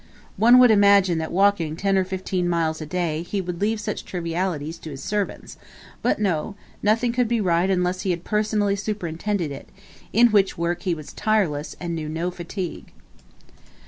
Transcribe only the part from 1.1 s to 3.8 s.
that walking ten or fifteen miles a day, he would leave